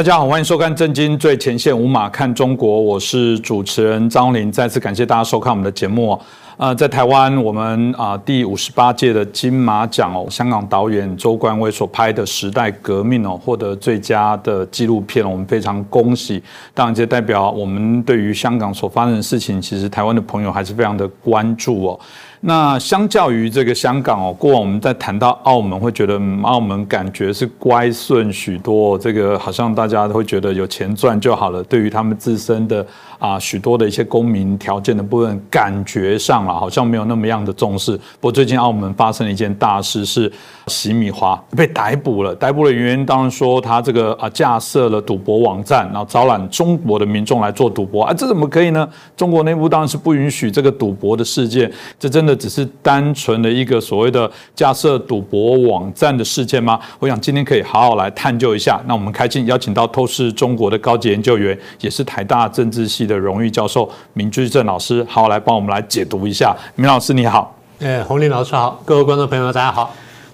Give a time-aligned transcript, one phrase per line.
[0.00, 4.50] 大家好，欢迎收看《震惊最前线》，无马看中国，我是主持人张林。
[4.50, 6.18] 再次感谢大家收看我们的节目。
[6.56, 16.42] 呃，在台湾，我们啊第五十八届的金马奖哦，香港导演周冠威所拍的《时代革命》哦，获得最佳的纪录片，我们非常恭喜。
[16.72, 22.00] 当然，这代表我们对于香港所发生的事情，其实台湾的朋友还是非常的关注哦。
[22.42, 31.62] 那相较于这个香港哦，过往我们在谈到澳门，会觉得澳门感觉是乖顺许多，这个好像大家都会觉得有钱赚就好了。
[31.64, 32.86] 对于他们自身的
[33.18, 37.94] 啊许多的一些公民条件的部分，感觉上啊好像没有那么样的重视。
[37.94, 40.32] 不过最近澳门发生了一件大事，是
[40.68, 42.34] 洗米华被逮捕了。
[42.34, 48.88] 逮捕的原因当然说他这个啊架设了赌博网站，然后招揽中国的民众来做赌博啊，这怎么可以呢？
[49.14, 52.29] 中国内部当然是不允许这个赌博的事件，这真的。
[52.30, 56.78] 这只是单纯的一个所谓的架设赌博网站的事件吗？
[57.00, 58.80] 我想今天可以好好来探究一下。
[58.86, 66.56] 那我们开镜邀请到透视中国的高级研究员，也是台大政治系的荣誉教授明居正老师，好好来帮我们来解读一下。
[66.76, 69.92] 明老师你好，哎，洪林老师好，各位观众朋友们大家好。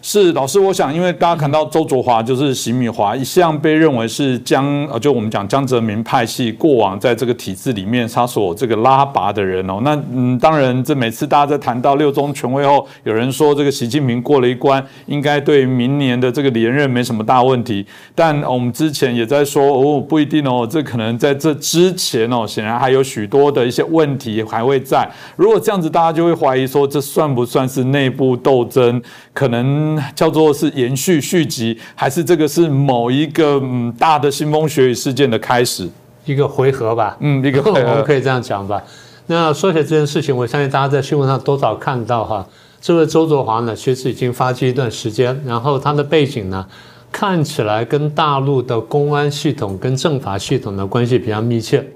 [0.08, 9.80] 是老师，我想，因为大家看到周卓华就是席米华，一向被认为是江呃，就我们讲江泽民派系过往在这个体制里面他所这个拉拔的人哦。
[9.82, 17.84] 那嗯，当然，这每次大家在谈到六中全会后，有人说这个习近平过了一关，应该对明年的这个连任没什么大问题。
[18.14, 25.10] 但我们之前也在说哦，不一定哦，这可能在这之前哦，显然还有许多的一些问题还会在。
[25.34, 29.02] 如果这样子，大家就会怀疑说，这算不算是内部斗争？
[29.32, 29.95] 可能。
[30.14, 35.88] 叫做是延续续集，还是这个是某一个嗯大的腥风血雨事件的开始？
[36.24, 38.82] 一个回合吧，嗯，一个回合， 我们可以这样讲吧。
[39.28, 42.44] 那说起来这件事情，我相信大家在新闻上多少看到哈。
[42.80, 46.66] 这位周卓华呢，其实已经发迹一段时间，然后他的背景呢，
[47.12, 51.86] 看起来跟大陆的公安系统跟政法系统的关系比较密切。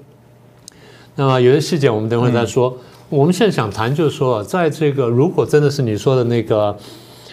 [1.15, 2.77] 那么有些细节我们等会再说。
[3.09, 6.77] 我们现在想谈就是说，在这个如果真的是你说的那个。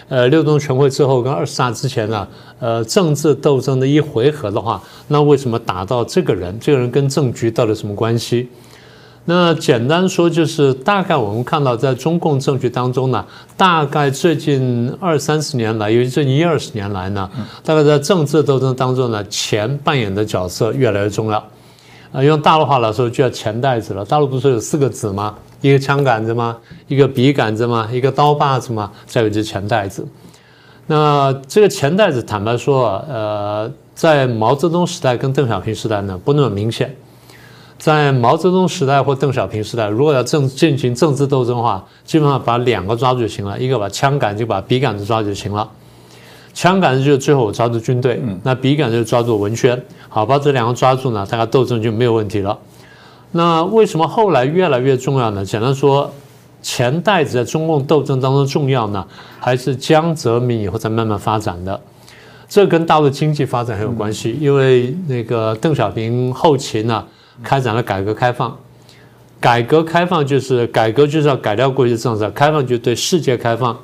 [0.09, 2.27] 呃，六中全会之后跟二十大之前呢，
[2.59, 6.59] 呃，政治斗争的一回合的话，那为什么打到这个人？
[6.59, 8.49] 这个人跟政局到底什么关系？
[9.25, 13.23] 那简单说就是，大概我们看到在中共政局当中呢，
[13.55, 17.29] 大概最近二三十年来，尤其最近一二十年来呢，
[17.63, 21.37] 大概在政治斗争当中呢，钱扮演的角色越来越重要。
[22.11, 24.03] 啊，用大陆话来说，就叫钱袋子了。
[24.03, 25.35] 大陆不是有四个子吗？
[25.61, 26.57] 一个枪杆子吗？
[26.87, 27.87] 一个笔杆子吗？
[27.91, 28.91] 一个刀把子吗？
[29.05, 30.07] 再有一只钱袋子。
[30.87, 36.95] 那这个钱袋子，坦白说，呃，在毛泽东时代跟邓小平时代呢，不那么明显。
[37.77, 45.69] 在毛泽东时代或邓小平时代，如果要政进行政治斗争的话，基本上把两个抓住就行了，一个把枪杆，就把笔杆子抓住就行了。
[46.53, 49.81] 枪杆子就是最后抓住军队，那笔杆就抓住文宣。
[50.09, 52.57] 好，把这两个抓住呢，大家斗争就没有问题了。
[53.31, 55.45] 那为什么后来越来越重要呢？
[55.45, 56.11] 简单说，
[56.63, 59.05] 钱袋子在中共斗争当中重要呢，
[59.39, 61.79] 还是江泽民以后才慢慢发展的？
[62.47, 64.35] 这跟大陆经济发展很有关系。
[64.41, 67.05] 因为那个邓小平后期呢，
[67.43, 68.57] 开展了改革开放，
[69.39, 73.77] 改革开放就是改革就是要改掉过去的政策，开放就对世界开放。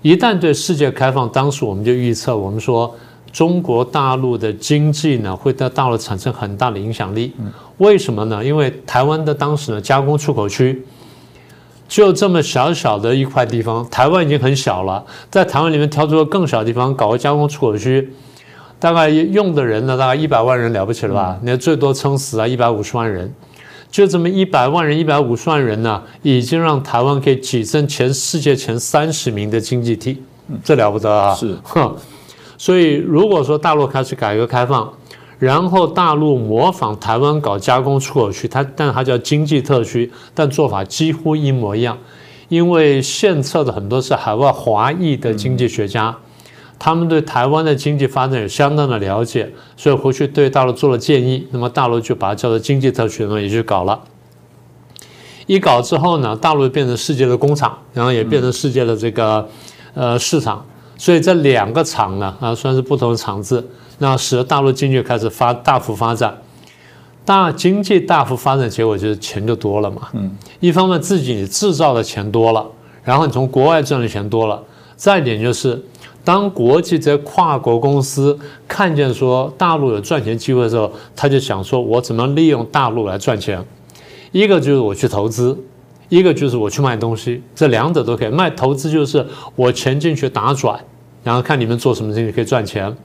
[0.00, 2.94] 一旦对世界开放，当时我们就预测，我们说。
[3.38, 7.32] 中国大陆的经济呢，会在大陆产生很大的影响力。
[7.76, 8.44] 为什么呢？
[8.44, 10.84] 因为台湾的当时呢，加工出口区
[11.86, 18.12] 就这么小小的一块地方，台湾已经很小了，在台湾里面挑出个更小的地方搞个加工出口区，
[18.80, 21.38] 大概用的人呢，大概一百万人了不起了吧？
[21.44, 23.32] 那最多撑死啊一百五十万人，
[23.88, 30.20] 就这么一百万人、一百五十万人呢，已经让台湾可以跻身全世界前三十名的经济体，
[30.64, 31.32] 这了不得啊！
[31.36, 31.94] 是，哼。
[32.58, 34.92] 所以，如果说大陆开始改革开放，
[35.38, 41.96] 然后大陆模仿台湾搞加工出口区，它但它叫经济特区，但做法几乎一模一样。
[42.48, 46.16] 因为献策的很多是海外华裔的经济学家，
[46.78, 54.00] 他们对台湾的经济发展有相当的了解，所以回去对大陆做了建议，那么大陆就把它叫做经济特区，那么也去搞了。
[55.46, 59.48] 一搞之后呢，大陆变成世界的工厂，然后也变成世界的这个
[59.94, 60.66] 呃市场。
[60.98, 63.66] 所以这两个厂呢，啊，算是不同的厂子，
[63.98, 66.36] 那使得大陆经济开始发大幅发展，
[67.24, 70.08] 大经济大幅发展结果就是钱就多了嘛。
[70.12, 72.66] 嗯，一方面自己制造的钱多了，
[73.04, 74.60] 然后你从国外赚的钱多了，
[74.96, 75.80] 再一点就是，
[76.24, 78.36] 当国际这些跨国公司
[78.66, 83.64] 看见说大陆有赚钱机会的时候，他就想说，我怎么利用大陆来赚钱？
[84.32, 85.56] 一个就是我去投资。
[86.08, 88.48] 一个就是我去卖东西，这两者都可以卖。
[88.50, 89.26] 投资就是
[89.56, 90.78] 我钱进去打转，
[91.22, 92.96] 然后看你们做什么生意可以赚钱，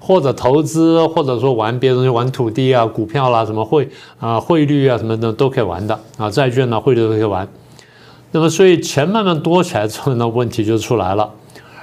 [0.00, 3.88] 或者投资，或者说玩别的东西，玩土地啊、股票啦、什么汇
[4.18, 7.46] 啊、汇率啊什么的都可以玩的啊，债券呢、汇率都可以玩。
[8.32, 11.30] 那么，所以钱慢慢多起来之后呢，问题就出来了。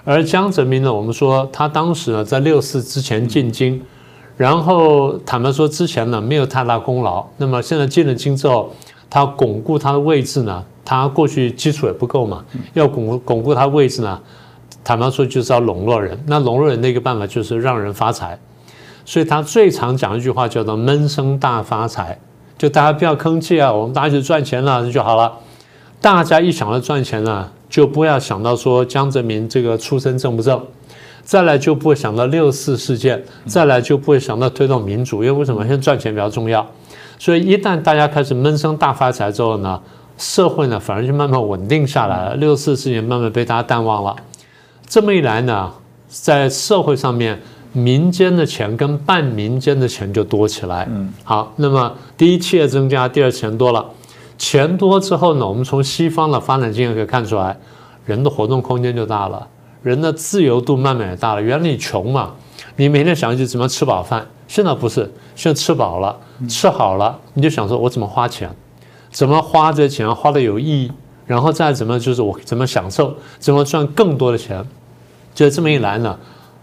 [0.04, 3.82] 而江泽民呢，我们说他当时呢在六四之前进京，
[4.38, 7.26] 然后坦白说之前呢没有太大功劳。
[7.38, 8.72] 那么现在进了京之后，
[9.16, 14.20] 他巩固他的位置呢，他过去基础也不够嘛，要巩固巩固他位置呢，
[14.84, 16.22] 坦白说就是要笼络人。
[16.28, 18.38] 那笼络人的一个办法就是让人发财，
[19.06, 22.20] 所以他最常讲一句话叫做“闷声大发财”，
[22.60, 25.32] 就大家不要吭气啊，我们大家就赚钱了就好了。
[26.02, 30.62] 大家一想到赚钱呢，就不要想到说江泽民这个出身正不正，
[31.24, 35.62] 再来就不会想到六四事件，再来就不会想到推动民主，因为为什么？
[35.62, 36.70] 现在赚钱比较重要。
[37.18, 39.82] 所以一旦大家开始闷声大发财之后呢，
[40.18, 44.16] 社会呢反而就慢慢稳定下来了，六四事件慢慢被大家淡忘了。
[44.88, 45.72] 这么一来呢，
[46.08, 47.40] 在社会上面，
[47.74, 50.88] 民间的钱跟半民间的钱就多起来。
[50.90, 53.86] 嗯，好，那么第一企业增加，第二钱多了。
[54.38, 57.58] 钱多之后呢，我们从西方的发展经验可以看出来，
[58.06, 59.48] 人的活动空间就大了，
[59.82, 61.42] 人的自由度慢慢也大了。
[61.42, 62.34] 原来你穷嘛，
[62.76, 66.16] 你每天想就怎么吃饱饭，现在不是，现在吃饱了，
[66.48, 68.50] 吃好了，你就想说我怎么花钱，
[69.12, 70.92] 怎么花这钱花的有意义，
[71.26, 74.66] 然后再怎么就是我怎么享受，怎么赚更多的钱，
[75.34, 76.18] 就这么一来呢。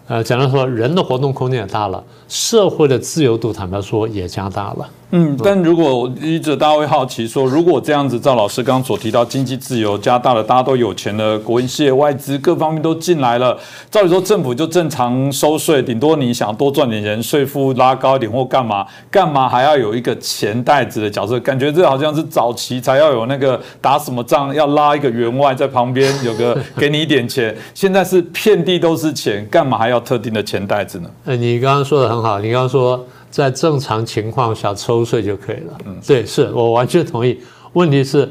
[0.08, 4.88] 呃，简单说，人的活动空间也大了，社会的自由度，坦白说也加大了。
[5.14, 13.54] 嗯，但如果一直大家会好奇说，如果这样子，赵老师刚刚所提到经济自由加大了，大家都有钱了，国营事业、外资各方面都进来了，
[13.90, 21.38] 照理说政府就正常收税，顶多你想多赚点钱，税负拉高一点或干嘛，干嘛还要有一个钱袋子的角色？
[21.40, 31.10] 感觉这好像是早期才要有那个打什么仗要拉一个员外在旁边有个给你一点钱，现在是遍地都是钱，干嘛还要特定的钱袋子呢？
[31.26, 33.06] 呃，你刚刚说的很好，你刚刚说。
[33.32, 35.78] 在正常情况下抽税就可以了。
[35.86, 37.40] 嗯，对，是我完全同意。
[37.72, 38.30] 问题是，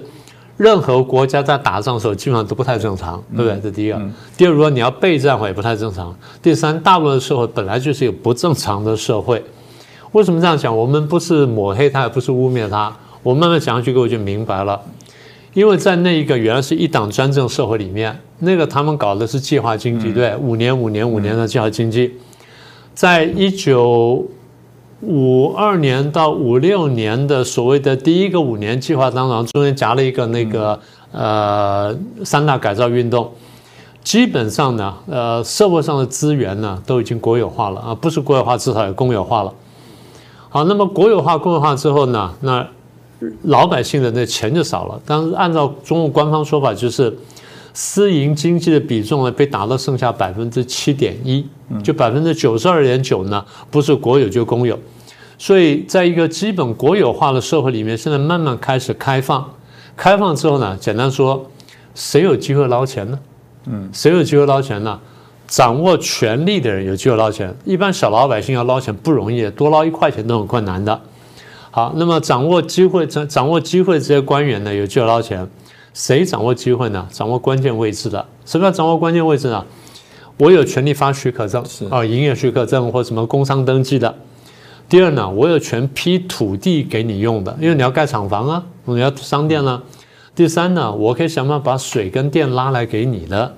[0.58, 3.60] 任何国家在打仗的时候基本上都不太正常，对不对？
[3.64, 4.00] 这第一个。
[4.38, 6.16] 第二，如果你要备战，也不太正常。
[6.40, 9.44] 第三，大部分的社会本来就是一个不正常的社会。
[10.12, 10.78] 为什么这样讲？
[10.78, 12.96] 我们不是抹黑他，也不是污蔑他。
[13.24, 14.80] 我慢慢讲下去，各位就明白了。
[15.56, 22.14] 因为在那一个原来是一党专政社会里面，那个他们搞的是计划经济，对，五年、五年、五年的计划经济，
[22.94, 24.24] 在一九。
[25.02, 30.80] 五二年到五六年的所谓的第一个五年计划当中，中间夹了一个那个
[31.12, 33.32] 呃三大改造运动，
[34.04, 39.52] 基本上呢，呃社会上的资源呢都已经国有化了啊，不是国有化至少也公有化了。
[40.50, 42.68] 好，那么国有化、公有化之后呢，那
[43.44, 45.00] 老百姓的那钱就少了。
[45.06, 47.18] 但是按照中国官方说法，就是
[47.74, 51.46] 私营经济的比重呢被打到剩下百分之七点一，
[51.84, 54.78] 就百分之九十二点九呢不是国有就公有。
[55.38, 59.44] 所以，在一个基本国有化的社会里面，现在慢慢开始开放。
[59.98, 61.50] 开放之后呢，简单说，
[61.96, 63.20] 谁有机会捞钱呢？
[63.66, 65.00] 嗯，谁有机会捞钱呢？
[65.48, 67.52] 掌握权力的人有机会捞钱。
[67.66, 71.02] 一般小老百姓要捞钱不容易，多捞一块钱都很困难的。
[71.72, 75.48] 好，那么掌握机会、掌掌握机会这些官员呢，有机会捞钱。
[75.94, 77.08] 谁掌握机会呢？
[77.12, 78.26] 掌握关键位置的。
[78.46, 79.66] 什么叫掌握关键位置呢？
[80.38, 84.16] 我有权利发许可证，啊，营业许可证或什么工商登记的。
[84.90, 89.82] 第二呢，我有权批土地给你用的，因为你要盖厂房啊，你要商店啊。
[90.34, 93.54] 第三呢，我可以想办法把水跟电拉来给你的。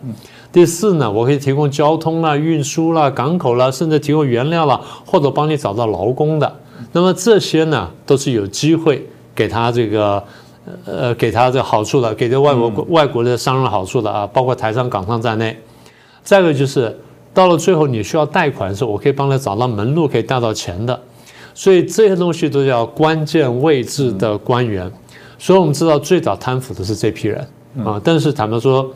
[0.51, 6.59] 第四呢，我可以提供交通啦、运输啦、港口啦，甚至提供原料啦，或者帮你找到劳工的。
[6.91, 10.23] 那么这些呢，都是有机会给他这个
[10.85, 15.57] 呃给他的好处的，给这外国外国的商人好处的啊，包括台商、港商在内。
[16.23, 16.97] 再一个就是
[17.33, 20.99] 到了最后你需要贷款的时候，我可以帮他找到门路，可以贷到钱的。
[21.53, 24.91] 所以这些东西都叫关键位置的官员，
[25.37, 27.47] 所以我们知道最早贪腐的是这批人
[27.85, 28.01] 啊。
[28.03, 28.89] 但是坦白说，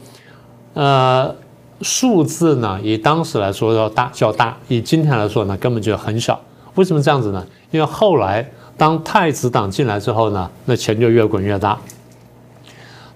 [0.74, 1.36] 呃，
[1.82, 6.40] 数字呢，以当时来说要大较大，以今天来说呢，根本就很小。
[6.74, 7.46] 为什么这样子呢？
[7.70, 11.78] 因为后来当太子党进来之后呢，那钱就越滚越大。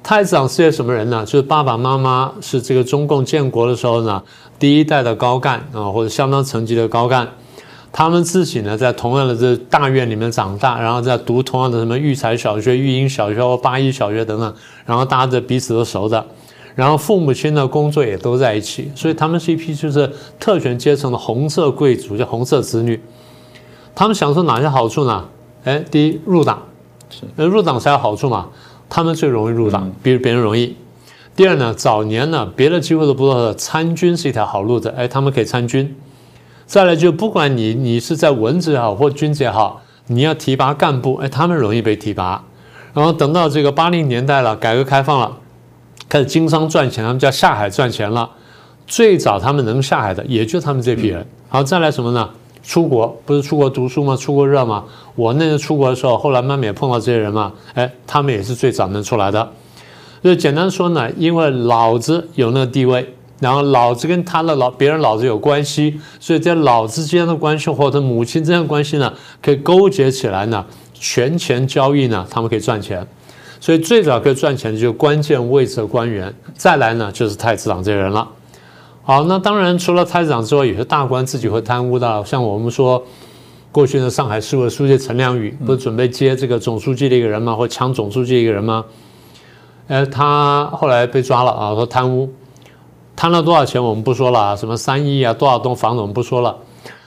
[0.04, 1.24] 太子党是些什么人呢？
[1.24, 4.24] 就是爸爸妈妈是这个中共建国的时候呢，
[4.58, 7.28] 第一代的高干啊，或者相当层级的高干。
[7.94, 16.26] 他们自己呢，在同样的这大院里面长大，然后在读同样的什么育才小学、育英小学或八一小学等等，然后大家彼此都熟的，
[16.74, 23.00] 然后父母亲的工作也都在一起，所以他们是一批就是特权阶层的红色贵族，叫红色子女。
[23.94, 25.26] 他们享受哪些好处呢？
[25.64, 26.64] 哎，第一入党，
[27.10, 28.48] 是入党才有好处嘛，
[28.90, 30.76] 他们最容易入党，比别人容易。
[31.36, 35.96] 第二呢，早年呢，别的机会都不多的，参军是一条好路子，哎，他们可以参军。
[36.66, 42.44] 再来就不管你你是在文职也好或军职也好，你要提拔干部，哎，他们容易被提拔。
[42.94, 45.38] 然后等到这个八零年代了，改革开放了，
[46.10, 48.30] 开始经商赚钱，他们叫下海赚钱了。
[48.88, 51.26] 最早他们能下海的，也就他们这批人。
[51.48, 52.30] 好，再来什么呢？
[52.64, 54.16] 出国不是出国读书吗？
[54.16, 54.86] 出国热吗？
[55.16, 57.52] 我那时出国的时候，后来慢慢也碰到这些人嘛。
[57.74, 59.52] 哎，他们也是最早能出来的。
[60.24, 70.64] 就简单说呢，因为老子有那个地位，然后老子跟他的老别人老子有关系，所以在老子之间的关系或者母亲之间的关系呢，可以勾结起来呢，
[70.94, 73.06] 权钱交易呢，他们可以赚钱。
[73.60, 78.28] 所以最早可以赚钱的就是关键位置的官员，再来呢就是太子党这些人了。
[79.04, 83.04] 好，那当然除了太子长之外，有些大官自己会贪污的，像我们说
[83.72, 87.56] 过去的上海市委书记陈良宇，不是准备接这个总书记的一个人吗？
[87.56, 88.86] 或抢总书记一个人吗？
[89.88, 92.32] 呃，他后来被抓了啊，说贪污，
[93.16, 96.56] 贪了多少钱我们不说了啊，什么三亿啊，多少栋房子我们不说了，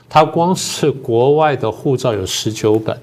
[0.09, 2.99] 他光是国外的护照有十九本，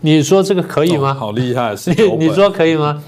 [0.00, 1.12] 你说这个可以吗？
[1.12, 1.74] 好厉害，
[2.18, 3.02] 你你说可以吗？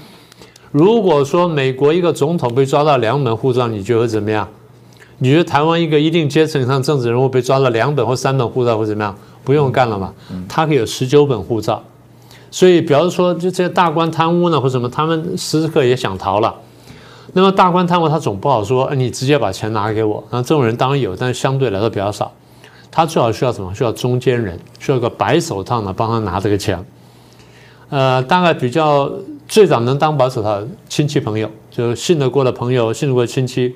[0.71, 4.47] 如果说美国一个总统被抓到两本护照，你觉得怎么样？
[5.19, 9.15] 你觉得台湾一个一定阶层上政治人物被抓了两本或三本护照会怎么样？
[9.45, 10.13] 不用干了嘛？
[10.47, 11.83] 他可以有十九本护照，
[12.49, 16.55] 所以，比方说，就这些大官贪污呢，或什么，他们时时刻也想逃了。
[17.33, 20.23] 那么，大官贪污他总不好说，你直接把钱拿给我。
[20.29, 22.31] 那这种人当然有，但是相对来说比较少。
[22.89, 23.73] 他最好需要什么？
[23.75, 26.81] 需要中间人，需要个白手套呢，帮他拿这个钱。
[27.89, 29.11] 呃，大概比较
[29.47, 33.75] 最早能当白手套亲戚朋友，就信得过的朋友，信得过的亲戚。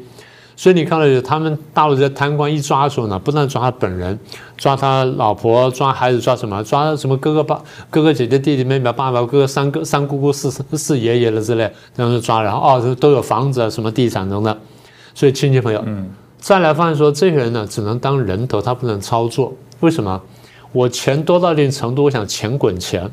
[0.59, 4.19] 所以你看到，他们大陆这些贪官一抓的时候呢，不但抓他本人，
[4.57, 6.63] 抓他老婆，抓孩子，抓什么？
[6.63, 7.61] 抓什么哥哥、爸、
[7.91, 12.41] 哥哥、姐姐、弟弟、妹妹、爸爸、哥哥、三哥、三姑姑、四四爷爷了之类，这样子抓。
[12.41, 14.57] 然后哦，都有房子、什么地产等等。
[15.13, 16.09] 所以亲戚朋友，嗯，
[16.39, 19.53] 再来发现说，这些人呢，只能当人头，他不能操作。
[19.81, 20.19] 为什么？
[20.71, 23.07] 我钱多到一定程度，我想钱滚钱，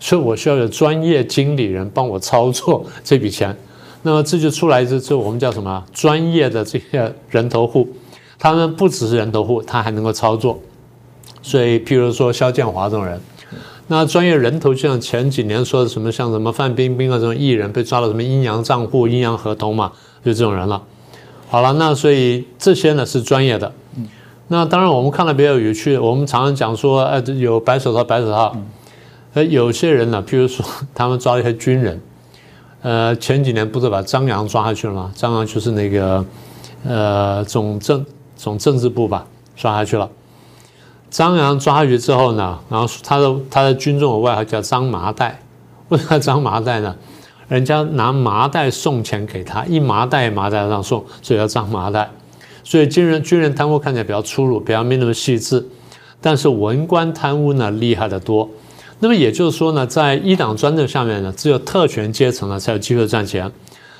[0.00, 3.54] 所以我需要有专业经理人帮我操作这笔钱。
[4.06, 5.84] 那么这就出来之后，我们叫什么？
[5.92, 7.88] 专业的这些人头户，
[8.38, 10.60] 他们不只是人头户，他还能够操作。
[11.42, 13.20] 所以，譬如说肖建华这种人，
[13.88, 19.90] 那专业人头，就像前几年说的什么，像什么范冰冰啊这种艺人被抓了什么阴阳账户、阴阳合同嘛，
[20.24, 20.80] 就这种人了。
[21.48, 23.72] 好了，那所以这些呢是专业的。
[24.46, 28.56] 那当然我们看了比较有趣，我们常常讲说，呃，有白手套，白手套。
[29.34, 32.00] 呃，有些人呢，譬如说他们抓一些军人。
[32.86, 35.10] 呃，前几年不是把张扬抓下去了吗？
[35.12, 36.24] 张扬就是那个，
[36.84, 39.26] 呃，总政总政治部吧，
[39.56, 40.08] 抓下去了。
[41.10, 45.40] 张扬抓下去之后呢，然后他的他的军中的外号叫张麻袋，
[45.90, 46.94] 为什么张麻袋呢？
[47.48, 52.08] 人家拿麻袋送钱给他，一麻袋麻袋上送，所以叫张麻袋。
[52.62, 55.66] 所以军人军人贪污看起来比较粗鲁，比较没那么细致，
[56.20, 58.48] 但是文官贪污呢厉害的多。
[58.98, 63.52] 那么也就是说呢，在一党专政下面呢，只有特权阶层呢才有机会赚钱，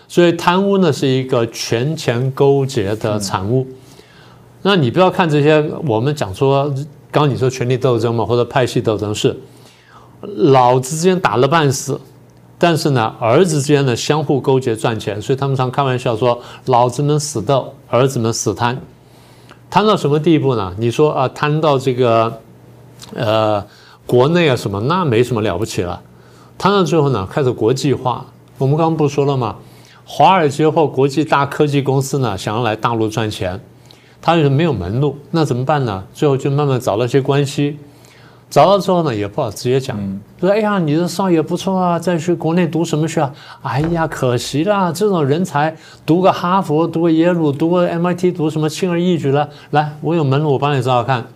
[0.09, 3.67] 所以贪污呢是一个权钱勾结的产物。
[4.63, 6.75] 那你不要看这些，我们讲说，
[7.11, 9.37] 刚你说权力斗争嘛，或者派系斗争是，
[10.23, 12.01] 老子之间打了半死，
[12.57, 18.81] 但是呢，儿子之间呢相互勾结赚钱，所以他们常开玩笑说，老子们死斗，儿子们死贪，
[19.69, 20.75] 贪到什么地步呢？
[20.79, 22.41] 你说啊，贪到这个，
[23.15, 23.63] 呃。
[24.07, 26.01] 国内啊什么那没什么了不起了，
[26.57, 28.25] 谈到最后呢，开始国际化。
[28.57, 29.57] 我们刚刚不说了吗？
[30.05, 33.61] 华尔街或国际大科技公司呢，想要来大陆赚钱，
[34.23, 36.05] 他是没有门路，那怎么办呢？
[36.15, 37.77] 最后就慢慢找了些关系，
[38.49, 39.99] 找到之后呢，也不好直接讲，
[40.39, 43.29] 说哎呀，你这少爷不错啊，再去国内读什么学？
[43.63, 49.49] 哎呀，可惜啦，这种人才读个哈佛，读个耶鲁，读个 MIT，读什么轻而易举了。
[49.71, 51.27] 来，我有门路，我帮你找找看。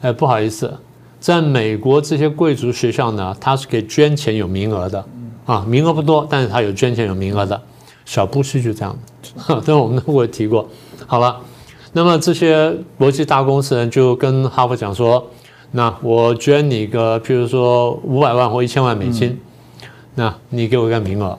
[0.00, 0.78] 哎，不好意思。
[1.20, 5.04] 在美国这些贵族学校呢，他是给捐钱有名额的，
[5.44, 7.60] 啊，名额不多，但是他有捐钱有名额的。
[8.06, 8.98] 小布什就这样，
[9.64, 10.66] 这我们都会提过。
[11.06, 11.36] 好了，
[11.92, 15.24] 那么这些国际大公司人就跟哈佛讲说，
[15.72, 19.38] 那我捐你个，譬如说五百万或一千万美金，
[20.16, 21.38] 那你给我一个名额，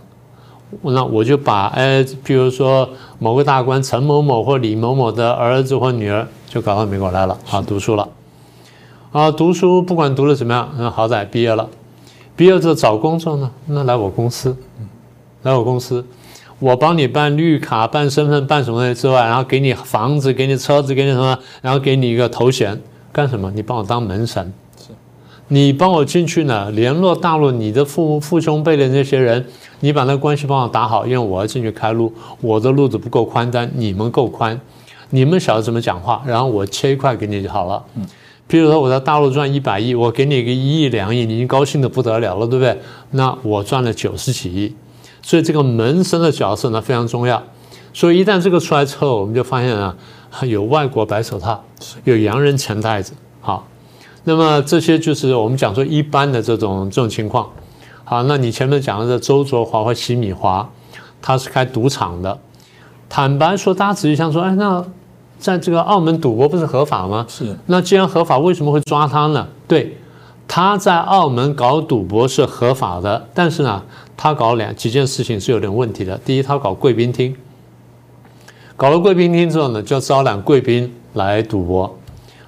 [0.83, 2.87] 那我就把哎，譬如说
[3.19, 8.07] 某个大官陈某某或李某某的儿子或女儿就搞到美国来了，啊，读书了。
[9.11, 11.67] 啊，读书不管读的怎么样，那好歹毕业了。
[12.33, 14.55] 毕业之后找工作呢，那来我公司，
[15.41, 16.05] 来我公司，
[16.59, 23.51] 我帮你办绿卡、办身份、办什么的之外，然后给你房子、给你车子、给你什么，然后给你一个头衔，干什么？
[23.53, 24.53] 你帮我当门神，
[25.49, 29.45] 你帮我进去呢，联络大陆你的父父兄辈的那些人，
[29.81, 34.57] 你把那关系帮我打好，因为我要进去开路，我的路子不够宽，但你们够宽。
[35.09, 37.83] 你们晓得怎么讲话，然后我切一块给你就好了。
[38.51, 42.77] 比如说我在大陆赚一百亿，我给你一个一亿两亿，你已经高兴的不得了了，对不对？
[43.11, 44.75] 那我赚了九十几亿，
[45.21, 47.41] 所以这个门生的角色呢非常重要。
[47.93, 49.95] 所以一旦这个出来之后，我们就发现啊，
[50.43, 51.63] 有外国白手套，
[52.03, 53.13] 有洋人钱袋子。
[53.39, 53.65] 好，
[54.25, 57.49] 那么这些就是我们讲说一般的这种这种情况。
[58.03, 60.69] 好，那你前面讲的这周卓华或席米华，
[61.21, 62.37] 他是开赌场的。
[63.07, 64.85] 坦白说，大家仔细想说，哎，那
[65.41, 67.25] 在这个澳门赌博不是合法吗？
[67.27, 67.57] 是。
[67.65, 69.47] 那既然合法，为什么会抓他呢？
[69.67, 69.97] 对，
[70.47, 73.81] 他在澳门搞赌博是合法的，但是呢，
[74.15, 76.15] 他搞两几件事情是有点问题的。
[76.19, 77.35] 第一，他搞贵宾厅。
[78.77, 81.97] 搞了贵宾厅之后呢，就招揽贵宾来赌博。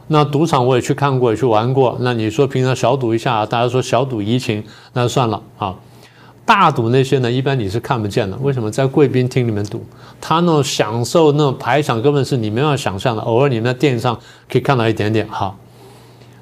[0.07, 1.97] 那赌场我也去看过，也去玩过。
[2.01, 5.75] 那你说平常小赌一下，大家说小赌怡情，那算了啊。
[6.45, 8.37] 大赌那些呢，一般你是看不见的。
[8.41, 9.83] 为什么在贵宾厅里面赌？
[10.19, 13.21] 他那种享受那种排场，根本是你没办法想象的。
[13.21, 14.17] 偶尔你们在电视上
[14.49, 15.55] 可以看到一点点哈。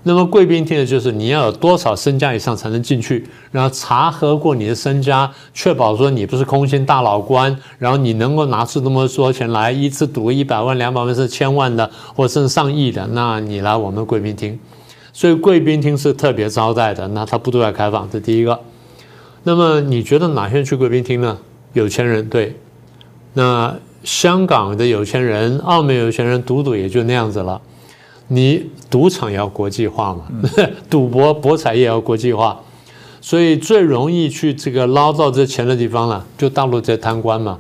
[0.04, 14.60] 那么贵宾厅的就是你要有多少身家以上才能进去，然后查核过你的身家，确保说你不是空心大佬官，然后你能够拿出那么多钱来，一次赌个一百万、两百万是千万的，或甚至上亿的，那你来我们贵宾厅。
[15.14, 18.60] 所以贵宾厅是特别招待的，那他不对外开放，这第一个。
[19.44, 21.38] 那么你觉得哪些人去贵宾厅呢？
[21.74, 22.56] 有钱人对，
[23.34, 27.62] 那香港的有钱人、澳门有钱人赌赌也就那样子了。
[28.28, 30.24] 你赌场也要国际化嘛，
[30.90, 32.60] 赌博博彩也要国际化，
[33.20, 37.60] 所以最容易去这个捞到这钱的地方了，就大陆这贪官嘛。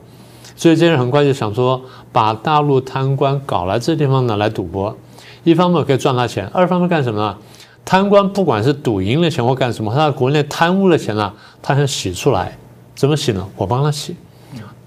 [0.55, 4.95] 所以这些人很快就想说，把大陆贪官搞来这地方呢来赌博，
[5.43, 7.37] 一方面可以赚他钱，二方面干什么呢？
[7.83, 12.57] 贪官不管是赌赢了钱或干什么，他在国内贪污了钱呢，他想洗出来，
[12.95, 13.45] 怎么洗呢？
[13.55, 14.15] 我帮他洗，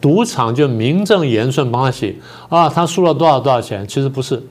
[0.00, 3.86] 赌场就名正言顺帮他洗啊，他输了多少多少钱？
[3.86, 4.42] 其实不是。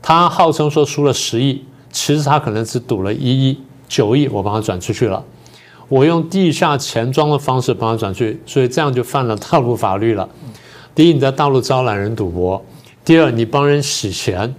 [0.00, 5.24] 他号称说输了十亿，其实他可能只赌了一亿九亿，我帮他转出去了。
[5.88, 10.28] 我用地下钱庄的方式帮他转去，所以这样就犯了大陆法律了。
[10.94, 12.60] 第一，你在大陆招揽人赌博；
[13.04, 14.54] 第二，你帮人洗钱；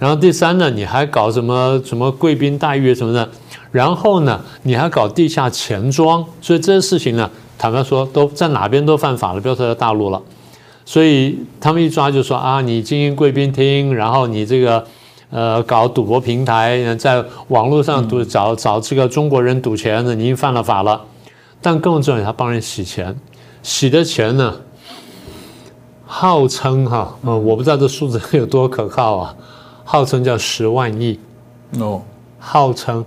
[0.00, 3.28] 然后第三呢，你还搞什么什么贵宾待遇什么的；
[3.70, 6.24] 然后呢，你还搞地下钱庄。
[6.40, 10.20] 所以这些事情呢，坦白说都在哪边都犯法了，不要说在大陆了。
[10.86, 14.84] 所以他们一抓就说啊，你经营贵宾厅，然后你这个，
[15.30, 21.02] 呃，搞赌博平台，在网络上赌找找这个中国人赌钱的，你已经犯了法了。
[21.60, 23.14] 但更重要，他帮人洗钱，
[23.62, 24.56] 洗的钱呢，
[26.06, 29.36] 号称哈，嗯，我不知道这数字有多可靠啊，
[29.90, 31.18] 号称叫十万亿，
[31.80, 32.00] 哦，
[32.38, 33.04] 号称，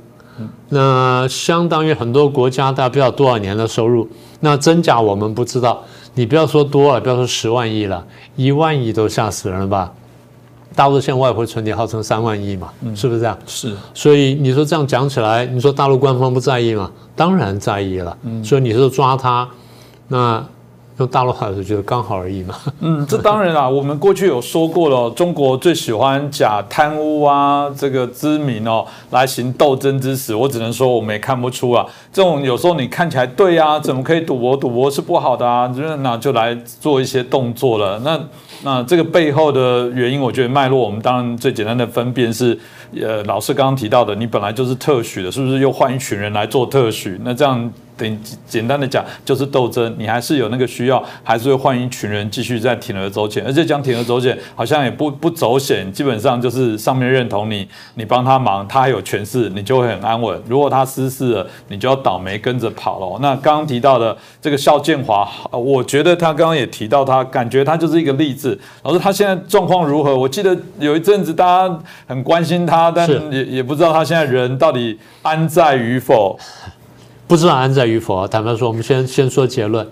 [0.68, 4.06] 那相当于很多国家大概不知道多少年的收入，
[4.42, 5.82] 那真假我们不知道。
[6.14, 9.94] 你不要说多了，不要说十万亿了，一万亿都吓死人了吧？
[10.76, 13.38] 大陆现在外汇存底号称三万亿嘛，是不是这样？
[13.46, 13.74] 是。
[13.94, 16.92] 所以你说这样讲起来，你说大陆官方不在意吗？
[17.16, 18.18] 当然在意了。
[18.44, 19.48] 所以你说抓他，
[20.10, 20.46] 那。
[20.98, 22.56] 用大陆话说，觉得刚好而已嘛。
[22.80, 23.68] 嗯，这当然啦。
[23.68, 30.36] 我们过去有说过了，中国最喜欢假贪污啊， 这个知名哦，来行斗争之实。
[30.36, 31.84] 我只能说，我们也看不出啊。
[32.12, 34.56] 这种有时候你看起来对啊，怎么可以赌博？
[34.56, 35.68] 赌博是不好的啊，
[36.02, 37.98] 那就来做一些动作了。
[38.00, 38.20] 那
[38.62, 42.58] 那这个背后的原因，我觉得脉络，我们当然最简单的分辨是，
[43.02, 47.20] 呃，老师刚刚提到的，你本来就是特许的，是不是又换一群人来做特许？
[47.24, 47.74] 那这样。
[47.98, 60.42] 等简单的讲，就是斗争，你还是有那个需要，还是会换一群人继续在铤而走险，而且讲铤而走险，好像也不不走险，基本上就是上面认同你，你帮他忙，他还有权势，你就会很安稳。
[60.48, 63.20] 如果他失势了，你就要倒霉跟着跑了。
[63.22, 68.60] 那刚刚提到的这个肖建华，我觉得他刚刚也提到他，感觉他就是一个例子。
[68.84, 70.16] 老师，他现在状况如何？
[70.18, 76.40] 我记得有一阵子大家很关心他，但也也不知道他现在人到底安在与否。
[77.34, 78.28] 不知道安在与否。
[78.28, 79.88] 坦白说，我们先先说结论。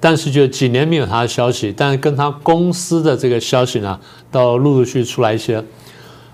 [0.00, 3.96] 但是就几年没有他的消息，但是跟他公司的这个消息呢，
[4.28, 5.62] 到陆陆续出来一些。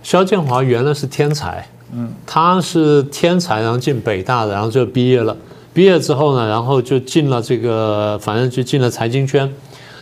[0.03, 5.37] 肖建华原来是天才，嗯，他是天才，然后进北大的，然后就毕业了。
[5.75, 9.55] 毕业之后呢，然后就进了这个，反正就进了财经圈。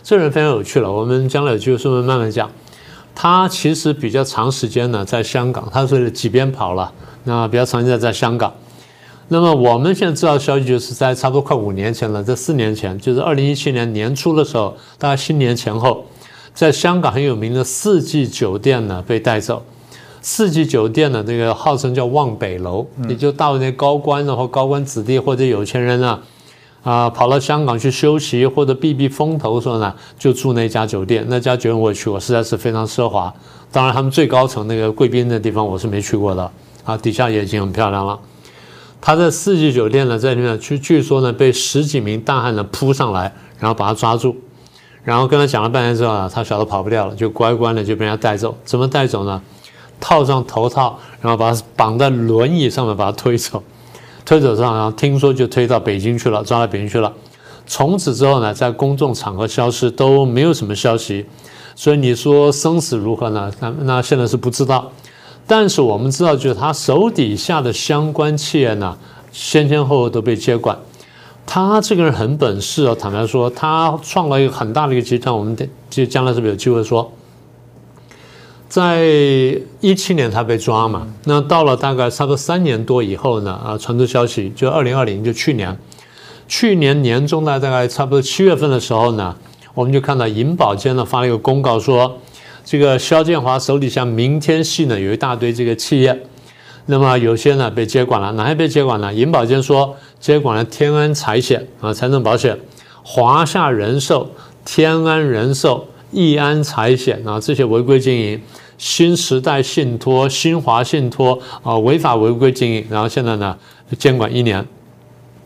[0.03, 2.49] 这人非常有趣了，我们将来有机会顺便慢慢讲。
[3.13, 6.89] 他其实比较长时间呢在香港，他是几边跑了，
[7.25, 8.53] 那比较长时间在香港。
[9.31, 16.03] 那么我们现在知道消息，就是在差不多快五年前了，在四年前，就是二零一七年年初的时候，大概新年前后，
[16.53, 19.63] 在香港很有名的四季酒店呢被带走。
[20.21, 26.19] 四季酒店的那个号称叫望北楼，也就大陆那些高官然后高官子弟或者有钱人啊，
[26.83, 31.23] 啊，跑到香港去休息或者避避风头的时候呢，就住那家酒店。
[31.29, 33.33] 那家酒店我也去过，实在是非常奢华。
[33.71, 36.51] 当然，他们最高层那个贵宾的地方我是没去过的
[36.83, 38.19] 啊，底下也已经很漂亮了。
[39.01, 44.35] 他在四季酒店呢，在里面据据说呢，被十几名大汉呢扑上来，然后把他抓住，
[45.03, 48.57] 然后跟他讲了半天之后呢，他晓得跑不掉了，就乖乖的就被人家带走。
[48.65, 49.41] 怎么带走呢？
[50.01, 53.63] 套上头套，然后把他绑在轮椅上面，把他推走。
[54.25, 57.11] 推走上，然后听说就推到北京去了，抓到北京去了。
[57.65, 61.25] 从此之后呢，在公众场合消失，都没有什么消息。
[61.75, 63.51] 所以你说生死如何呢？
[63.59, 64.91] 那那现在是不知道。
[65.49, 68.95] 但是我们知道，就是他手底下的相关企业呢，
[69.31, 70.77] 先先后后都被接管。
[71.43, 75.35] 他这个人很本事哦，坦白说，他创了一个很大的一个集团。
[75.35, 77.11] 我们得就将来是不是有机会说？
[78.67, 79.03] 在
[79.81, 85.75] 一七年他被抓嘛，那到了大概差不多三年多以后呢，啊，传出消息，就二零二零就去年，
[86.47, 89.35] 去年年中呢，大概差不多七月份的时候呢，
[89.73, 92.19] 我们就看到银保监呢发了一个公告说，
[92.63, 96.23] 这个肖建华手底下明天系呢有一大堆这个企业，
[96.85, 99.13] 那么有些呢被接管了，哪些被接管了？
[99.13, 102.57] 银保监说接管了天安财险啊，财政保险、
[103.03, 104.29] 华夏人寿、
[104.65, 105.87] 天安人寿。
[106.11, 108.41] 易安财险啊，这些违规经营，
[108.79, 113.55] 新时代信托、新华信托啊，违法违规经营，然后现在呢
[113.99, 114.55] 监管一年，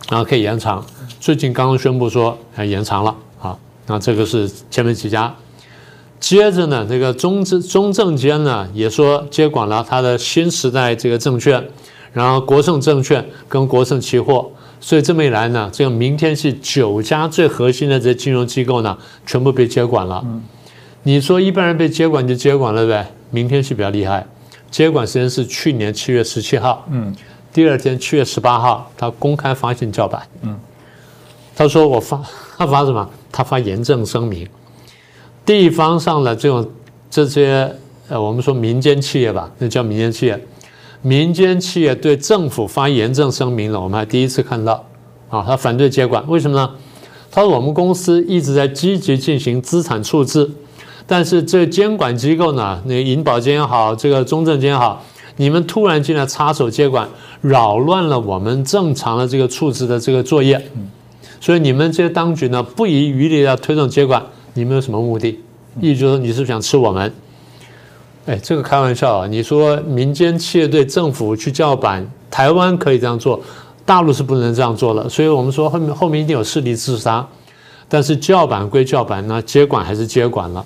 [0.09, 0.81] 然后可以延长。
[1.19, 5.35] 最近刚刚宣布说啊延长了啊，那这个是前面几家。
[6.23, 11.61] 接着呢，这个中证中证监呢也说接管了他的新时代这个证券，
[12.13, 14.49] 然后国盛证券跟国盛期货。
[14.79, 20.25] 所以这么一来呢，这个明天是九家最核心的这金融机构呢，全部被接管了。
[21.03, 23.11] 你说一般人被接管就接管了呗？
[23.29, 24.25] 明天是比较厉害，
[24.71, 26.85] 接管时间是去年七月十七号。
[26.89, 27.13] 嗯，
[27.51, 30.21] 第二天七月十八号，他公开发行叫板。
[30.43, 30.57] 嗯，
[31.53, 32.21] 他说我发
[32.57, 33.09] 他发什么？
[33.29, 34.47] 他发严正声明，
[35.45, 36.67] 地方上的这种
[37.09, 37.69] 这些
[38.09, 40.39] 呃，我们说民间企业吧，那叫民间企业。
[41.01, 44.85] 民间企业对政府发严正声明了，我们还第一次看到，
[45.29, 46.69] 啊，他反对接管，为什么呢？
[47.29, 50.49] 他说我们公司一直在积极进行资产处置，
[51.05, 55.03] 但是这监管机构呢，那银保监也好，这个中证监也好，
[55.35, 57.09] 你们突然进来插手接管，
[57.41, 60.69] 扰乱了我们正常的这个处置的这个作业，
[61.41, 64.23] 所以你们这些当局呢，不遗余力要推动接管，
[64.53, 65.39] 你们有什么目的？
[65.79, 67.11] 意思就是你是不是想吃我们？
[68.25, 69.27] 哎，这个开玩笑啊！
[69.27, 73.41] 你说民间企业对政府去叫板，台湾可以这样做，
[73.85, 75.09] 大陆是不能这样做了。
[75.09, 77.27] 所以我们说后面后面一定有势力自杀，
[77.89, 80.65] 但是叫板归叫板，那接管还是接管了。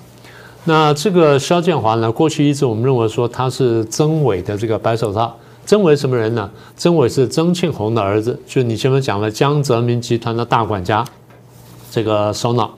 [0.64, 2.12] 那这个肖建华呢？
[2.12, 5.36] 过去一直我们认为说他是曾伟的这个白手套。
[5.66, 6.48] 曾伟什么人呢？
[6.76, 11.04] 曾伟是曾庆红的儿子，就你前面讲了江泽民集团的大管家，
[11.90, 12.77] 这个首脑，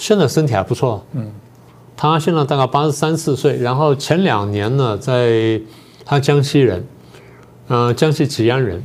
[0.00, 1.30] 现在身体还不错，嗯。
[1.94, 5.60] 他现在大概八十三四岁，然后前两年呢，在
[6.06, 6.82] 他江西人，
[7.68, 8.82] 呃，江西吉安人，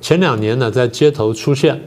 [0.00, 1.82] 前两年呢在街头出现，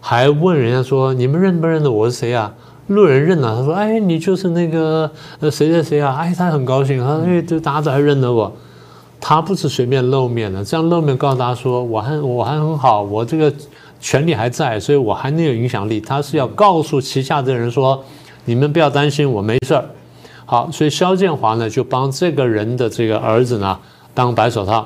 [0.00, 2.54] 还问人家说：“你们认不认得我是谁啊？”
[2.88, 8.50] 路人认了，他说：“哎，你就是那个呃谁谁谁啊！”哎，他很高兴，他说：“哎，这大家还认得我。”
[9.20, 13.52] 他不是随便露面的，这样露面告诉大家说：“我还我还很好，我这个
[14.02, 18.04] 权力还在，所以我还能有影响力。”他是要告诉旗下的人说。
[18.44, 19.84] 你们不要担心，我没事儿。
[20.44, 23.78] 好，所以肖建华呢就帮这个人的这个儿子呢
[24.14, 24.84] 当白手套。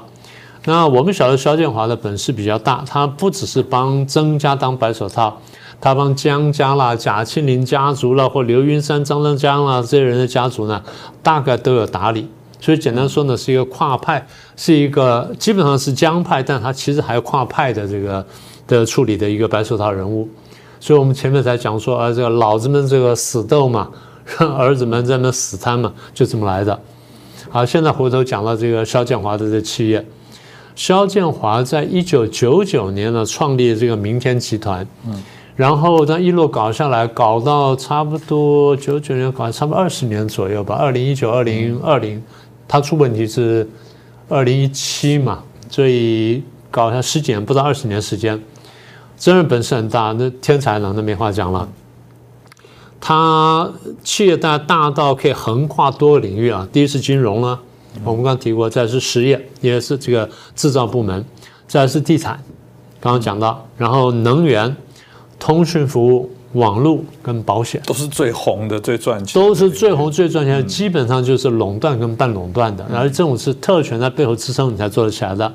[0.66, 5.40] 那我们晓得肖建华的本事比较大，他不只是帮曾家当白手套，
[5.80, 10.82] 他帮江家啦、贾庆林家族啦，或刘云山、张登江啦这些人的家族呢，
[11.22, 12.28] 大概都有打理。
[12.60, 18.22] 所以简单说呢，是一个跨派，是一个基本上是江派，但他其实还有跨派的这个
[18.66, 20.28] 的处理的一个白手套人物。
[20.78, 23.88] 所以我们前面才讲说，啊，这个老子们这个死斗嘛，
[24.38, 26.78] 让 儿子们在那死摊嘛，就这么来的。
[27.48, 30.04] 好，现在回头讲到这个肖建华的这企业，
[30.74, 35.14] 肖建华在一九九九年呢创立这个明天集团，嗯，
[35.56, 42.22] 然后他一路搞下来，搞到差不多九九年搞差不多二十年左右吧，二零一九、二零二零，
[42.68, 43.66] 他出问题是
[44.28, 48.38] 二零一七嘛，所以搞下十几年，不到二十年时间。
[49.16, 51.68] 真人本事很大，那天才了，那没话讲了。
[53.00, 53.70] 他
[54.02, 56.66] 企业大大到可以横跨多个领域啊。
[56.72, 57.58] 第一是金融了，
[58.04, 61.22] 我们刚刚提过；再是实业，也是这个制造部门；
[61.68, 62.42] 再是地产，
[63.00, 64.74] 刚刚讲到；然后能源、
[65.38, 70.66] 通讯服务、网络跟保险，都是最红的、最赚钱，都是最红、最赚钱。
[70.66, 75.52] 基本上就是垄断跟半垄断的，然后这种是特权在背后支撑，你才做得起来的。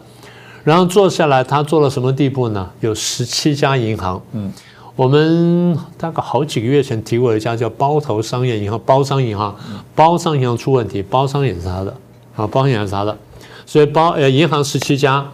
[0.63, 2.69] 然后做下来，他做了什么地步呢？
[2.81, 4.21] 有十七家银行。
[4.33, 4.51] 嗯，
[4.95, 9.55] 我们大概好几个月前提过一家叫包头商业银行，包商银行，
[9.95, 11.95] 包商银行出问题，包商也是他的，
[12.35, 13.17] 啊，包商也是他的，
[13.65, 15.25] 所以包呃银行十七家，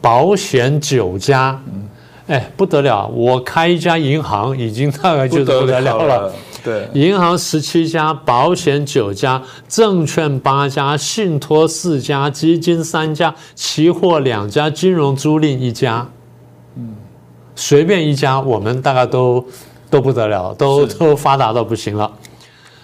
[0.00, 1.58] 保险九家。
[1.72, 1.88] 嗯，
[2.26, 6.32] 哎，不得了，我开一家银行已经大概就是不得了了。
[6.66, 16.08] 对，银行十七家，保险九家，证券八家，信托四家，基金三家，期货两家，金融租赁一家，
[16.74, 16.96] 嗯，
[17.54, 19.46] 随便一家，我们大概都
[19.88, 22.10] 都不得了，都都发达到不行了。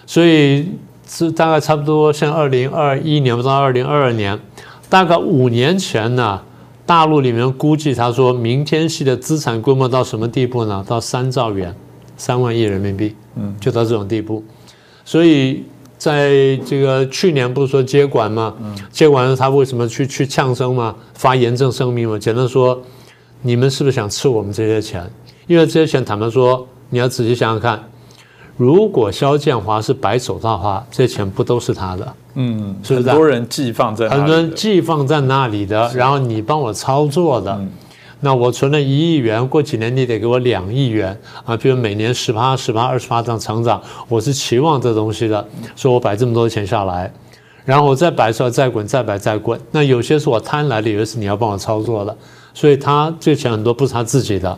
[0.05, 0.65] 所以
[1.05, 4.39] 是大概差不多像二零二一年不到二零二二年，
[4.87, 6.39] 大概五年前呢，
[6.85, 10.85] 大陆里面估计他说明天系的资产规模到什么地步呢？
[10.87, 11.75] 到三兆元。
[12.17, 14.43] 三万亿人民币，嗯，就到这种地步，
[15.03, 15.63] 所以
[15.97, 18.53] 在这个去年不是说接管吗？
[18.61, 20.95] 嗯，接管了他为什么去去呛声吗？
[21.13, 22.17] 发严正声明吗？
[22.19, 22.81] 简单说，
[23.41, 25.09] 你们是不是想吃我们这些钱？
[25.47, 27.83] 因为这些钱坦白说，你要仔细想想看，
[28.57, 32.15] 如果肖建华是白手套的话，这些钱不都是他的？
[32.35, 33.07] 嗯，是不是？
[33.09, 37.59] 很多人寄放在很多人寄放在那里的，然后你帮我操作的。
[38.25, 41.57] 那我存了一亿元，过几年你得给我两亿元啊！
[41.57, 47.13] 比如每年十八、十八、二十八这样成长，我是期望这东西的，说我摆这么多钱下来，
[47.65, 49.59] 然后我再摆出来，再滚，再摆，再滚。
[49.71, 52.15] 那有些是我贪来的，有些是你要帮我操作的，
[52.53, 54.57] 所以他这钱很多不是他自己的。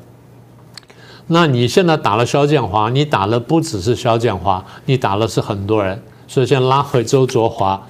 [1.26, 7.82] 那你现在打了肖建华，你打了不只是肖建华，你打了是很多人，所以先拉回周卓华，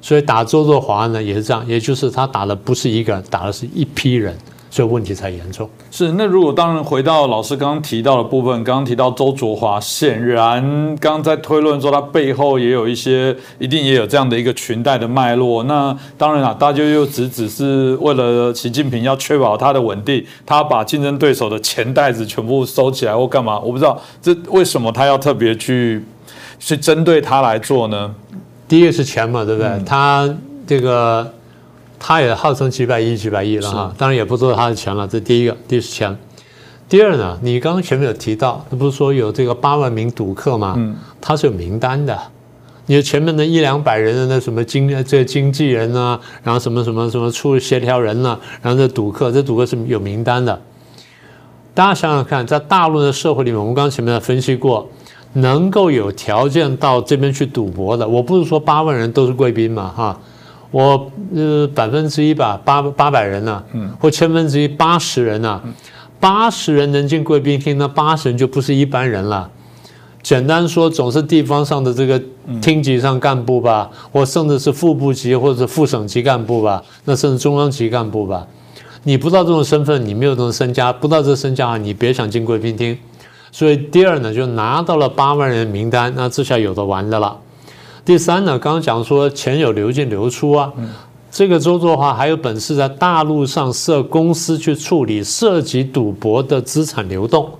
[0.00, 4.38] 所以打周卓华呢也是这样，也就是他打的不是一个人，打的是一批人。
[4.70, 5.68] 这问题才严重。
[5.90, 10.62] 是那如果当然回到老师刚刚提到的部分，刚刚提到周卓华，显然
[10.96, 15.64] 刚刚在推论说他背后也有一些，一定也有这样的一个裙带的脉络。
[15.64, 23.58] 那当然了，大家又只只是为了习近平要确保他的稳定，他把竞争对手的钱袋子全部收起来或干嘛？
[23.60, 26.04] 我不知道这为什么他要特别去
[26.58, 28.14] 去针对他来做呢？
[28.68, 29.70] 第一个是钱嘛，对不对？
[29.86, 30.28] 他
[30.66, 31.32] 这个。
[31.98, 35.06] 他也号称几百亿、几百亿了哈，当然也不知道他的钱了。
[35.08, 36.16] 这第一个，第一是钱。
[36.88, 40.74] 第二呢，你刚刚前面有提到，那不是说有这个八万名赌客吗？
[40.76, 42.16] 嗯，他是有名单的。
[42.86, 48.38] 你前面的一两百人的那什么经这经纪人啊，然后什么什么什么处协调人呢？
[48.62, 50.60] 然后这赌客，这赌客是有名单的。
[51.74, 54.88] 大家想想看，在大陆的社会里面，我们刚刚前面分析过，
[55.32, 60.20] 能够有条件到这边去赌博的，我不是说八万人都是贵宾嘛，哈。
[60.70, 65.60] 我呃百分之一吧，八八百人呢，嗯，或千分之一八十人呢，
[66.18, 69.50] 八十人能进贵宾厅，那八十人就不是一般人了。
[70.22, 72.20] 简单说，总是地方上的这个
[72.60, 78.44] 厅级上干部吧，或甚至是副部级或者副省级干部吧，那甚至中央级干部吧。
[79.04, 82.98] 你不知道这种身份，你没有这种身家，不知道这身家，你别想进贵宾厅。
[83.52, 87.38] 所以第二呢，就拿到了八万人名单，那这下有的玩的了。
[88.06, 90.72] 第三呢，刚刚讲说钱有流进流出啊，
[91.28, 97.50] 这个周作华还有本事在大陆上设公司去处理涉及赌博的资产流动，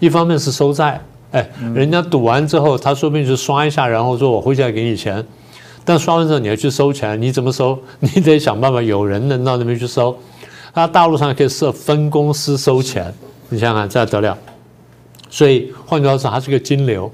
[0.00, 5.24] 一方面是收债，哎，人家赌完之后，他说不定就刷一下，然后说我回来给你钱，
[5.84, 7.78] 但刷完之后你要去收钱，你怎么收？
[8.00, 10.18] 你得想办法有人能到那边去收，
[10.74, 13.14] 他大陆上可以设分公司收钱，
[13.50, 14.36] 你想想这得了，
[15.30, 17.08] 所以换句话说，它是个金流。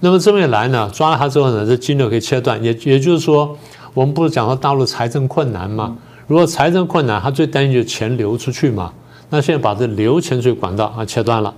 [0.00, 3.56] 那么这么一来呢，抓了他之后呢，这金流可以切断，也也就是说，
[3.94, 5.96] 我们不是讲到大陆财政困难吗？
[6.26, 8.92] 如果财政困难，他最担心就是钱流出去嘛。
[9.30, 11.54] 那现在把这流钱水管道啊切断了。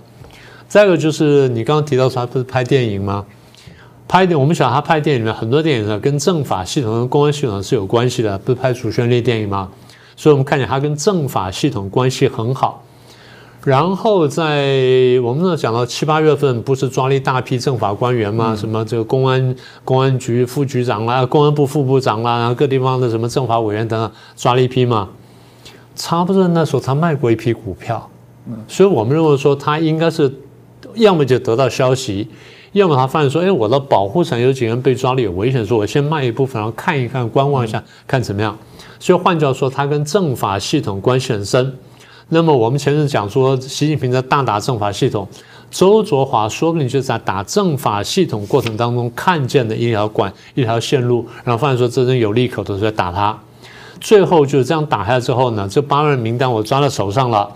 [0.68, 3.24] 再一个就是你刚刚提到他不是拍电影吗？
[4.08, 9.68] 拍电，我们晓得他拍电影里面很多电影呢跟政法系统、跟公安系统是有关系的，不是拍主旋律电影吗？
[10.16, 12.82] 所以我们看见他跟政法系统关系很好。
[13.64, 18.56] 然后在我们那讲到七八月份，不是抓了一大批政法官员吗？
[18.56, 25.08] 什么这个公安公安局副局长啦，公安部副部长啦，然后各地方的什么政法委员等等，抓了一批嘛。
[25.94, 28.10] 差不多那时候他卖过一批股票，
[28.66, 30.32] 所以我们认为说他应该是
[30.94, 32.28] 要么就得到消息，
[32.72, 38.58] 要么他发现说，哎，我的保护伞有几个人被抓了有危险，说我先卖一部分，然后看一看观望一下，看怎么样。
[38.98, 41.78] 所以换句话说，他跟政法系统关系很深。
[42.34, 45.28] 那么我们前面讲说，习近平在大打政法系统，
[45.70, 53.38] 周卓华说不定就在打政法系统过程当中看见的一条管一条线路，然后发现说这人有利可图，所以打他。
[54.00, 57.46] 最后就是这样打下来之后呢，这八万人名单我抓到手上了，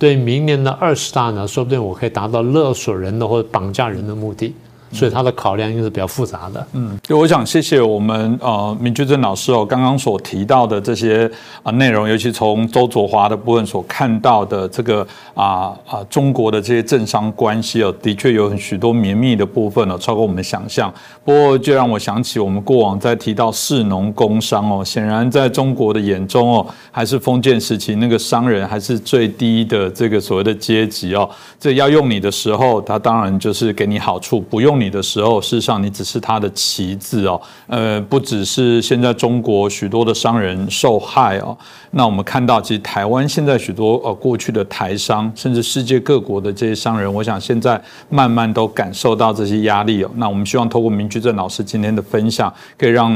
[0.00, 4.52] 对明年的二十大呢，说不定我可以达到勒索人的或者绑架人的目的。
[4.94, 6.66] 所以他的考量应该是比较复杂的。
[6.72, 11.30] 嗯，就我想谢谢我们呃明居正老师哦，刚刚所提到的这些
[11.62, 20.92] 啊内容，尤其从周卓华的部分所看到的这个啊啊中国的这些政商关系哦，的确有许多绵密的部分哦，超过我们想象。
[21.24, 31.28] 不过就让我想起我们过往在提到士农工商哦，显然在中国的眼中哦，还是封建时期那个商人还是最低的这个所谓的阶级哦。
[31.58, 37.40] 这要用你的时候，他当然就是给你好处；不用你你的时候，事实上你只是他的棋子哦。
[37.66, 41.56] 呃，不只是现在中国许多的商人受害哦，
[41.92, 50.10] 那我们看到其实台湾现在许多呃过去的台商，甚至世界各国的这些商人，我想现在慢慢都感受到这些压力哦。
[50.16, 53.10] 那我们希望透过明居正老师今天的分享，可以让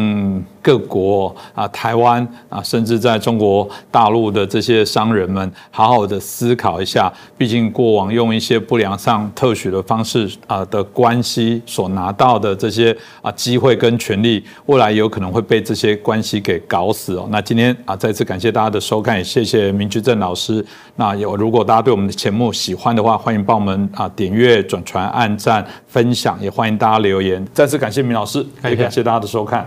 [0.69, 7.11] 各国啊、台湾啊，甚至在中国大陆的这些商人们，好好的思考一下。
[7.39, 17.27] 毕竟过往用一些不良上特许的方式啊的关系所拿到的这些啊机会跟权利，未来有可能会被这些关系给搞死哦。
[17.31, 20.63] 那今天啊，再次感谢大家的收看，也谢谢明居正老师。
[20.97, 27.43] 那有如果大家对我们的节目喜欢的话，欢迎帮我们啊点阅、转传、按赞、分享，也欢迎大家留言。
[27.55, 29.67] 再次感谢明老师，也感谢大家的收看。